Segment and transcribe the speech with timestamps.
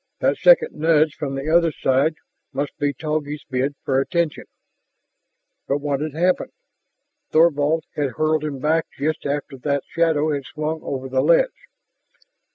[0.19, 2.15] That second nudge from the other side
[2.53, 4.45] must be Togi's bid for attention.
[5.67, 6.53] But what had happened?
[7.29, 11.67] Thorvald had hurled him back just after that shadow had swung over the ledge.